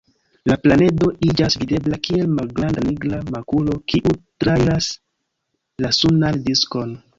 La 0.51 0.55
planedo 0.61 1.09
iĝas 1.27 1.57
videbla 1.63 1.99
kiel 2.07 2.31
malgranda 2.39 2.85
nigra 2.87 3.21
makulo, 3.37 3.77
kiu 3.95 4.15
trairas 4.45 4.91
la 5.85 5.95
sunan 6.01 6.45
diskon. 6.51 7.01